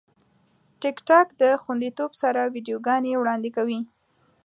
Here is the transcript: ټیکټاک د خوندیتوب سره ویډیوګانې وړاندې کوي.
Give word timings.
ټیکټاک 0.81 1.27
د 1.41 1.43
خوندیتوب 1.61 2.11
سره 2.21 2.41
ویډیوګانې 2.53 3.11
وړاندې 3.17 3.49
کوي. 3.57 3.79